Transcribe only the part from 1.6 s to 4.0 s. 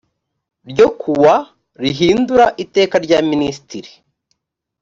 rihindura iteka rya minisitiri